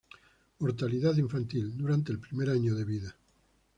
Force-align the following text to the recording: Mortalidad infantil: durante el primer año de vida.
Mortalidad 0.57 1.15
infantil: 1.17 1.77
durante 1.77 2.11
el 2.11 2.17
primer 2.19 2.49
año 2.49 2.73
de 2.73 2.85
vida. 2.85 3.15